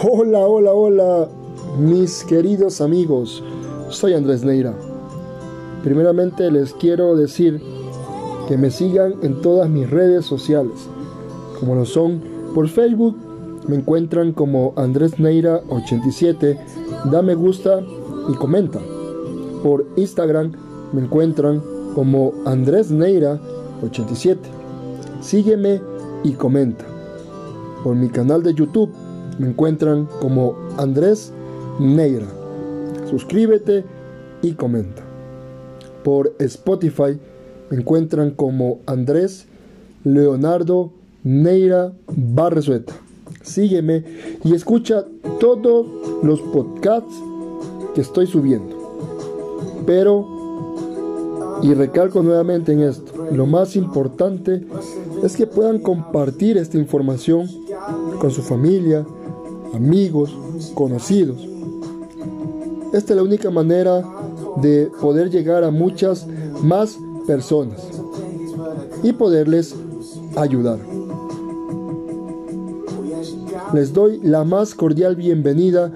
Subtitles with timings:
[0.00, 1.28] Hola, hola, hola,
[1.80, 3.42] mis queridos amigos.
[3.88, 4.72] Soy Andrés Neira.
[5.82, 7.60] Primeramente les quiero decir
[8.46, 10.88] que me sigan en todas mis redes sociales,
[11.58, 12.22] como lo son
[12.54, 13.16] por Facebook,
[13.66, 16.56] me encuentran como Andrés Neira 87,
[17.10, 17.80] da me gusta
[18.28, 18.78] y comenta.
[19.64, 20.52] Por Instagram
[20.92, 21.60] me encuentran
[21.96, 23.40] como Andrés Neira
[23.82, 24.48] 87.
[25.20, 25.80] Sígueme
[26.22, 26.84] y comenta.
[27.82, 28.92] Por mi canal de YouTube
[29.38, 31.32] me encuentran como Andrés
[31.78, 32.26] Neira.
[33.10, 33.84] Suscríbete
[34.42, 35.02] y comenta.
[36.04, 37.18] Por Spotify
[37.70, 39.46] me encuentran como Andrés
[40.04, 40.92] Leonardo
[41.24, 42.94] Neira Barresueta.
[43.42, 44.04] Sígueme
[44.44, 45.04] y escucha
[45.40, 45.86] todos
[46.22, 47.14] los podcasts
[47.94, 48.76] que estoy subiendo.
[49.86, 50.26] Pero,
[51.62, 54.64] y recalco nuevamente en esto, lo más importante
[55.22, 57.48] es que puedan compartir esta información
[58.20, 59.06] con su familia,
[59.74, 60.36] amigos,
[60.74, 61.38] conocidos.
[62.92, 64.02] Esta es la única manera
[64.56, 66.26] de poder llegar a muchas
[66.62, 67.86] más personas
[69.02, 69.74] y poderles
[70.36, 70.78] ayudar.
[73.74, 75.92] Les doy la más cordial bienvenida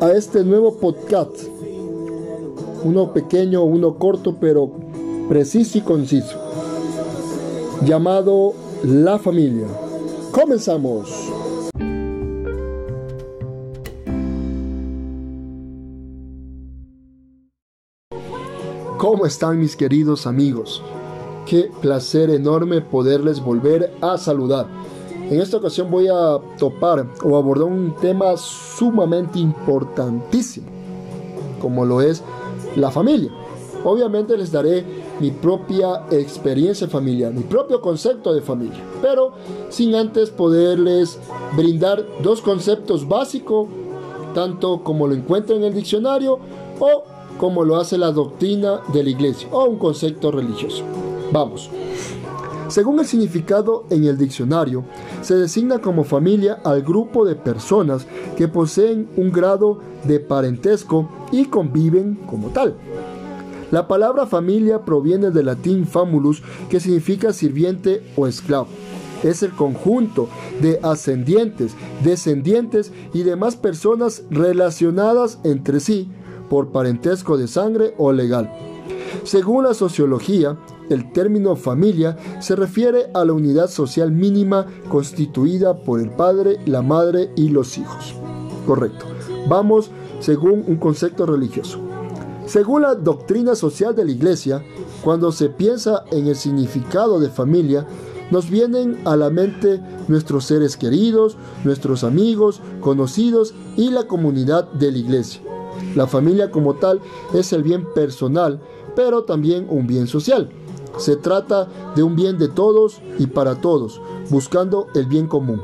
[0.00, 1.36] a este nuevo podcast.
[2.82, 4.70] Uno pequeño, uno corto, pero
[5.28, 6.36] preciso y conciso.
[7.84, 9.66] Llamado La Familia.
[10.32, 11.35] Comenzamos.
[18.98, 20.80] ¿Cómo están mis queridos amigos?
[21.44, 24.68] Qué placer enorme poderles volver a saludar.
[25.30, 30.68] En esta ocasión voy a topar o abordar un tema sumamente importantísimo,
[31.60, 32.22] como lo es
[32.74, 33.30] la familia.
[33.84, 34.82] Obviamente les daré
[35.20, 39.32] mi propia experiencia familiar, mi propio concepto de familia, pero
[39.68, 41.18] sin antes poderles
[41.54, 43.68] brindar dos conceptos básicos,
[44.34, 46.38] tanto como lo encuentro en el diccionario
[46.80, 50.84] o como lo hace la doctrina de la iglesia o un concepto religioso.
[51.32, 51.70] Vamos.
[52.68, 54.84] Según el significado en el diccionario,
[55.22, 61.44] se designa como familia al grupo de personas que poseen un grado de parentesco y
[61.44, 62.74] conviven como tal.
[63.70, 68.68] La palabra familia proviene del latín famulus, que significa sirviente o esclavo.
[69.22, 70.28] Es el conjunto
[70.60, 71.74] de ascendientes,
[72.04, 76.10] descendientes y demás personas relacionadas entre sí
[76.48, 78.50] por parentesco de sangre o legal.
[79.24, 80.56] Según la sociología,
[80.88, 86.82] el término familia se refiere a la unidad social mínima constituida por el padre, la
[86.82, 88.14] madre y los hijos.
[88.66, 89.06] Correcto.
[89.48, 89.90] Vamos
[90.20, 91.80] según un concepto religioso.
[92.46, 94.62] Según la doctrina social de la Iglesia,
[95.02, 97.86] cuando se piensa en el significado de familia,
[98.30, 104.92] nos vienen a la mente nuestros seres queridos, nuestros amigos, conocidos y la comunidad de
[104.92, 105.42] la Iglesia.
[105.96, 107.00] La familia como tal
[107.34, 108.60] es el bien personal,
[108.94, 110.50] pero también un bien social.
[110.98, 115.60] Se trata de un bien de todos y para todos, buscando el bien común.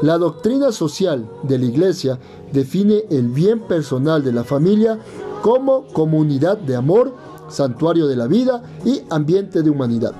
[0.00, 2.18] La doctrina social de la Iglesia
[2.52, 4.98] define el bien personal de la familia
[5.42, 7.12] como comunidad de amor,
[7.48, 10.14] santuario de la vida y ambiente de humanidad.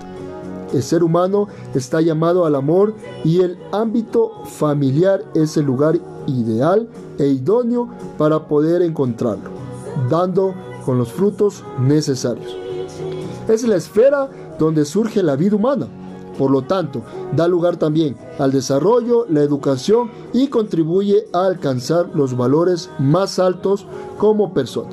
[0.74, 6.88] El ser humano está llamado al amor y el ámbito familiar es el lugar ideal
[7.16, 9.50] e idóneo para poder encontrarlo,
[10.10, 10.52] dando
[10.84, 12.56] con los frutos necesarios.
[13.46, 15.86] Es la esfera donde surge la vida humana.
[16.36, 17.02] Por lo tanto,
[17.36, 23.86] da lugar también al desarrollo, la educación y contribuye a alcanzar los valores más altos
[24.18, 24.90] como persona.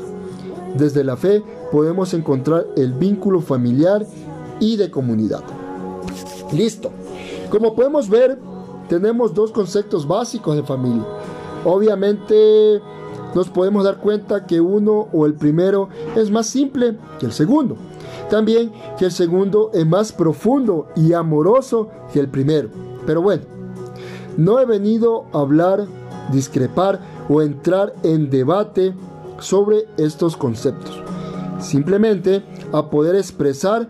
[0.77, 4.05] Desde la fe podemos encontrar el vínculo familiar
[4.59, 5.41] y de comunidad.
[6.51, 6.91] Listo.
[7.49, 8.37] Como podemos ver,
[8.89, 11.05] tenemos dos conceptos básicos de familia.
[11.63, 12.81] Obviamente
[13.33, 17.77] nos podemos dar cuenta que uno o el primero es más simple que el segundo.
[18.29, 22.69] También que el segundo es más profundo y amoroso que el primero.
[23.05, 23.43] Pero bueno,
[24.37, 25.85] no he venido a hablar,
[26.31, 26.99] discrepar
[27.29, 28.93] o entrar en debate
[29.39, 31.01] sobre estos conceptos.
[31.59, 33.87] Simplemente a poder expresar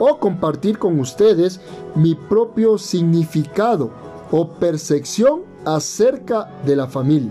[0.00, 1.60] o compartir con ustedes
[1.94, 3.92] mi propio significado
[4.32, 7.30] o percepción acerca de la familia.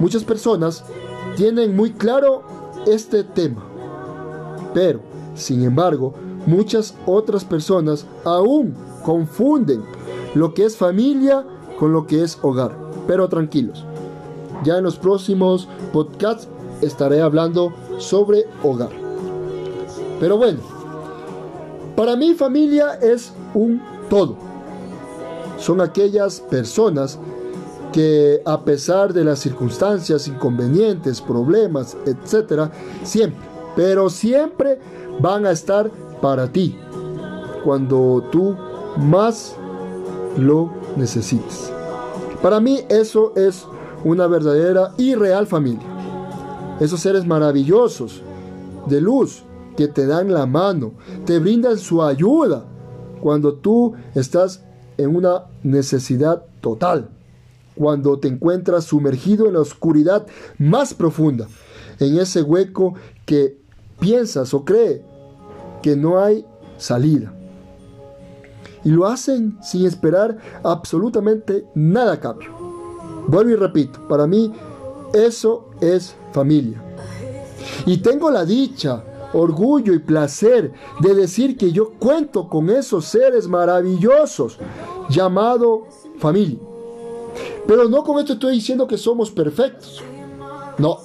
[0.00, 0.84] Muchas personas
[1.36, 2.42] tienen muy claro
[2.86, 3.62] este tema,
[4.72, 5.00] pero,
[5.34, 6.14] sin embargo,
[6.46, 8.74] muchas otras personas aún
[9.04, 9.82] confunden
[10.34, 11.44] lo que es familia
[11.78, 12.76] con lo que es hogar.
[13.06, 13.84] Pero tranquilos,
[14.64, 16.48] ya en los próximos podcasts
[16.80, 18.90] estaré hablando sobre hogar.
[20.20, 20.60] Pero bueno,
[21.96, 24.36] para mí familia es un todo.
[25.58, 27.18] Son aquellas personas
[27.92, 32.70] que a pesar de las circunstancias, inconvenientes, problemas, etc.,
[33.04, 33.40] siempre,
[33.76, 34.78] pero siempre
[35.20, 35.90] van a estar
[36.20, 36.76] para ti
[37.64, 38.56] cuando tú
[38.96, 39.54] más
[40.36, 41.70] lo necesites.
[42.42, 43.66] Para mí eso es
[44.04, 45.86] una verdadera y real familia.
[46.80, 48.22] Esos seres maravillosos,
[48.86, 49.44] de luz,
[49.76, 50.92] que te dan la mano,
[51.24, 52.64] te brindan su ayuda
[53.20, 54.62] cuando tú estás
[54.98, 57.08] en una necesidad total,
[57.74, 60.26] cuando te encuentras sumergido en la oscuridad
[60.58, 61.48] más profunda,
[61.98, 63.58] en ese hueco que
[64.00, 65.04] piensas o cree
[65.82, 66.44] que no hay
[66.76, 67.32] salida.
[68.84, 72.50] Y lo hacen sin esperar absolutamente nada a cambio.
[73.28, 74.52] Vuelvo y repito, para mí
[75.12, 76.82] eso es familia.
[77.86, 83.48] Y tengo la dicha, orgullo y placer de decir que yo cuento con esos seres
[83.48, 84.58] maravillosos
[85.08, 85.86] llamado
[86.18, 86.58] familia.
[87.66, 90.02] Pero no con esto estoy diciendo que somos perfectos.
[90.78, 90.98] No.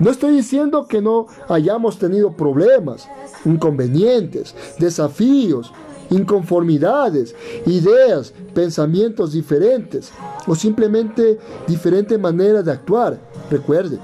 [0.00, 3.08] No estoy diciendo que no hayamos tenido problemas,
[3.44, 5.72] inconvenientes, desafíos,
[6.10, 7.34] inconformidades,
[7.66, 10.12] ideas, pensamientos diferentes
[10.46, 13.18] o simplemente diferente manera de actuar.
[13.50, 13.98] Recuerden,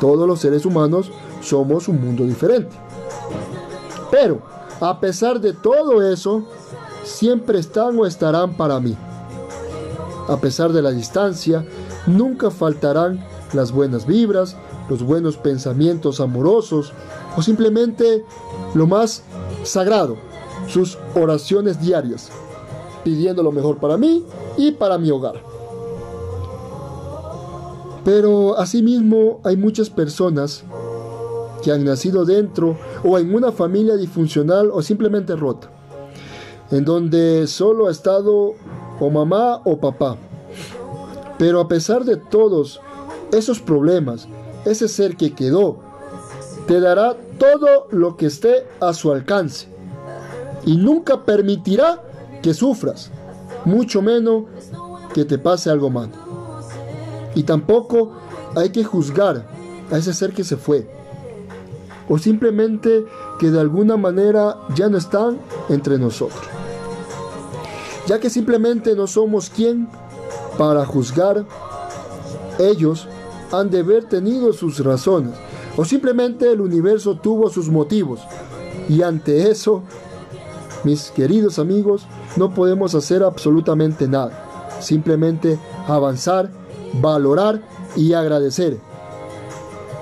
[0.00, 1.10] todos los seres humanos
[1.44, 2.74] somos un mundo diferente.
[4.10, 4.40] Pero,
[4.80, 6.44] a pesar de todo eso,
[7.04, 8.96] siempre están o estarán para mí.
[10.28, 11.64] A pesar de la distancia,
[12.06, 14.56] nunca faltarán las buenas vibras,
[14.88, 16.92] los buenos pensamientos amorosos
[17.36, 18.24] o simplemente
[18.74, 19.22] lo más
[19.62, 20.16] sagrado,
[20.68, 22.30] sus oraciones diarias,
[23.02, 24.24] pidiendo lo mejor para mí
[24.56, 25.42] y para mi hogar.
[28.04, 30.62] Pero asimismo hay muchas personas
[31.64, 35.70] que han nacido dentro o en una familia disfuncional o simplemente rota,
[36.70, 38.54] en donde solo ha estado
[39.00, 40.18] o mamá o papá.
[41.38, 42.80] Pero a pesar de todos
[43.32, 44.28] esos problemas,
[44.66, 45.78] ese ser que quedó
[46.66, 49.66] te dará todo lo que esté a su alcance
[50.66, 52.02] y nunca permitirá
[52.42, 53.10] que sufras,
[53.64, 54.44] mucho menos
[55.14, 56.12] que te pase algo malo.
[57.34, 58.12] Y tampoco
[58.54, 59.46] hay que juzgar
[59.90, 60.88] a ese ser que se fue,
[62.08, 63.06] o simplemente
[63.38, 66.42] que de alguna manera ya no están entre nosotros.
[68.06, 69.88] Ya que simplemente no somos quien
[70.58, 71.44] para juzgar,
[72.58, 73.08] ellos
[73.50, 75.32] han de haber tenido sus razones,
[75.76, 78.20] o simplemente el universo tuvo sus motivos,
[78.88, 79.82] y ante eso,
[80.84, 82.06] mis queridos amigos,
[82.36, 85.58] no podemos hacer absolutamente nada, simplemente
[85.88, 86.50] avanzar,
[87.00, 87.62] valorar
[87.96, 88.78] y agradecer.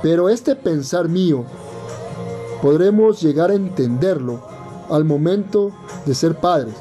[0.03, 1.45] Pero este pensar mío
[2.63, 4.41] podremos llegar a entenderlo
[4.89, 5.73] al momento
[6.07, 6.75] de ser padres,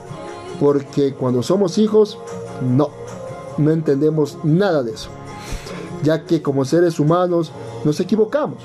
[0.60, 2.20] porque cuando somos hijos,
[2.62, 2.90] no,
[3.58, 5.10] no entendemos nada de eso,
[6.04, 7.52] ya que como seres humanos
[7.84, 8.60] nos equivocamos.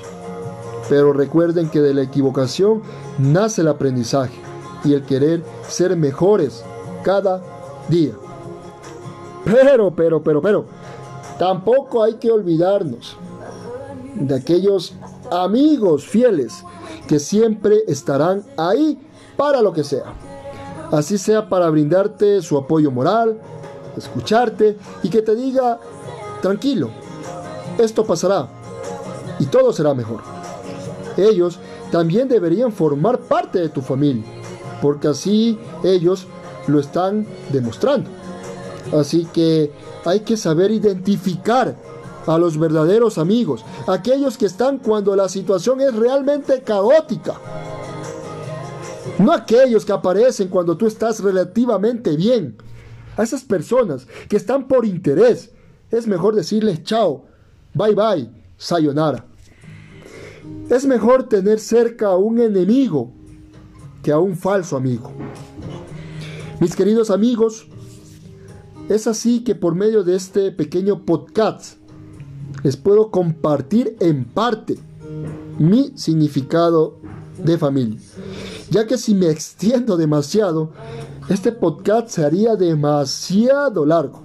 [0.89, 2.81] Pero recuerden que de la equivocación
[3.17, 4.39] nace el aprendizaje
[4.85, 6.63] y el querer ser mejores
[7.03, 7.41] cada
[7.89, 8.13] día.
[9.43, 10.65] Pero, pero, pero, pero,
[11.39, 13.17] tampoco hay que olvidarnos
[14.15, 14.93] de aquellos
[15.31, 16.63] amigos fieles
[17.07, 18.99] que siempre estarán ahí
[19.35, 20.13] para lo que sea.
[20.91, 23.39] Así sea para brindarte su apoyo moral,
[23.97, 25.79] escucharte y que te diga,
[26.41, 26.89] tranquilo,
[27.77, 28.47] esto pasará
[29.39, 30.21] y todo será mejor.
[31.17, 31.59] Ellos
[31.91, 34.23] también deberían formar parte de tu familia,
[34.81, 36.27] porque así ellos
[36.67, 38.09] lo están demostrando.
[38.93, 39.71] Así que
[40.05, 41.75] hay que saber identificar
[42.27, 47.35] a los verdaderos amigos, aquellos que están cuando la situación es realmente caótica.
[49.19, 52.57] No aquellos que aparecen cuando tú estás relativamente bien.
[53.15, 55.51] A esas personas que están por interés,
[55.89, 57.25] es mejor decirles chao,
[57.73, 59.25] bye bye, sayonara.
[60.69, 63.11] Es mejor tener cerca a un enemigo
[64.03, 65.11] que a un falso amigo.
[66.59, 67.67] Mis queridos amigos,
[68.89, 71.76] es así que por medio de este pequeño podcast
[72.63, 74.77] les puedo compartir en parte
[75.59, 76.97] mi significado
[77.37, 77.99] de familia.
[78.69, 80.71] Ya que si me extiendo demasiado,
[81.29, 84.23] este podcast se haría demasiado largo.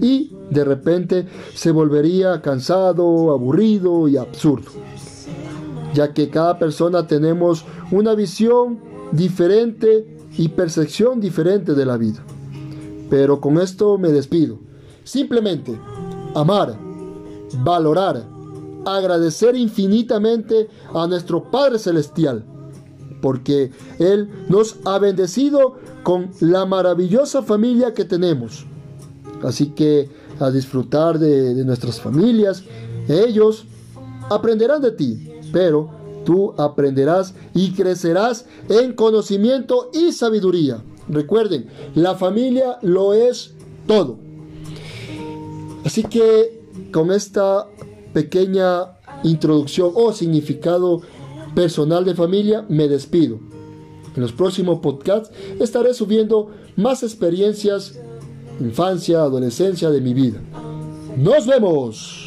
[0.00, 4.70] Y de repente se volvería cansado, aburrido y absurdo.
[5.94, 8.78] Ya que cada persona tenemos una visión
[9.12, 12.22] diferente y percepción diferente de la vida.
[13.08, 14.58] Pero con esto me despido.
[15.04, 15.78] Simplemente
[16.34, 16.85] amar
[17.54, 18.24] valorar,
[18.84, 22.44] agradecer infinitamente a nuestro Padre Celestial,
[23.20, 28.66] porque Él nos ha bendecido con la maravillosa familia que tenemos.
[29.42, 30.08] Así que
[30.40, 32.62] a disfrutar de, de nuestras familias.
[33.08, 33.64] Ellos
[34.30, 35.90] aprenderán de ti, pero
[36.24, 40.82] tú aprenderás y crecerás en conocimiento y sabiduría.
[41.08, 43.54] Recuerden, la familia lo es
[43.86, 44.18] todo.
[45.84, 46.55] Así que
[46.96, 47.66] con esta
[48.14, 51.02] pequeña introducción o significado
[51.54, 53.38] personal de familia me despido.
[54.14, 58.00] En los próximos podcasts estaré subiendo más experiencias,
[58.60, 60.40] infancia, adolescencia de mi vida.
[61.18, 62.25] ¡Nos vemos!